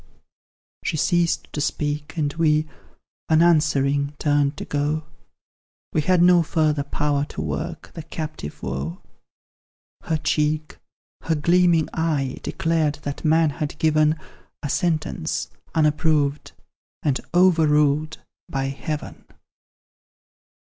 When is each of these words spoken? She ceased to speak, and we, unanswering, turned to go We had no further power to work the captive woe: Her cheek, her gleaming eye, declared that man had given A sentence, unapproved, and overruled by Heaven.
She 0.83 0.97
ceased 0.97 1.47
to 1.53 1.61
speak, 1.61 2.17
and 2.17 2.33
we, 2.33 2.67
unanswering, 3.29 4.15
turned 4.17 4.57
to 4.57 4.65
go 4.65 5.03
We 5.93 6.01
had 6.01 6.23
no 6.23 6.41
further 6.41 6.81
power 6.81 7.23
to 7.25 7.39
work 7.43 7.91
the 7.93 8.01
captive 8.01 8.63
woe: 8.63 8.99
Her 10.05 10.17
cheek, 10.17 10.79
her 11.25 11.35
gleaming 11.35 11.87
eye, 11.93 12.39
declared 12.41 12.95
that 13.03 13.23
man 13.23 13.51
had 13.51 13.77
given 13.77 14.15
A 14.63 14.69
sentence, 14.69 15.51
unapproved, 15.75 16.53
and 17.03 17.19
overruled 17.35 18.17
by 18.49 18.69
Heaven. 18.69 19.25